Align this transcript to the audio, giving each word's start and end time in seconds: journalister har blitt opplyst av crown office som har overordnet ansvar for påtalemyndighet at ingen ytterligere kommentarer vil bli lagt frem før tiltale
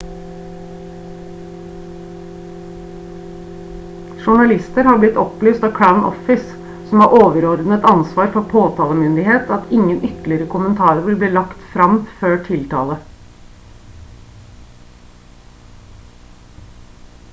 journalister 4.25 4.83
har 4.87 4.97
blitt 5.03 5.17
opplyst 5.23 5.63
av 5.67 5.75
crown 5.77 5.99
office 6.07 6.45
som 6.89 6.99
har 7.03 7.13
overordnet 7.25 7.85
ansvar 7.91 8.31
for 8.37 8.47
påtalemyndighet 8.55 9.53
at 9.57 9.69
ingen 9.81 10.01
ytterligere 10.09 10.49
kommentarer 10.55 11.01
vil 11.09 11.19
bli 11.25 11.29
lagt 11.37 11.69
frem 11.75 11.95
før 12.23 12.39
tiltale 12.49 12.97